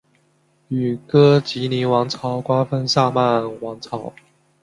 [0.69, 4.11] 与哥疾宁王朝瓜分萨曼王朝。